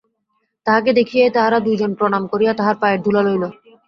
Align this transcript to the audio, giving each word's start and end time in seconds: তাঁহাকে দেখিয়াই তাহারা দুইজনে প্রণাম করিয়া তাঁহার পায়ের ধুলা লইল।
তাঁহাকে 0.67 0.91
দেখিয়াই 0.99 1.31
তাহারা 1.33 1.57
দুইজনে 1.59 1.97
প্রণাম 1.99 2.23
করিয়া 2.31 2.53
তাঁহার 2.55 2.75
পায়ের 2.81 2.99
ধুলা 3.05 3.21
লইল। 3.25 3.43